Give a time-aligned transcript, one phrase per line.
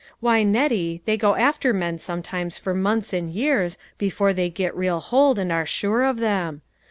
[0.19, 4.99] Why, Nettie, they go after tnen sometimes for months and years before they get real
[4.99, 6.63] hold and are sure of them.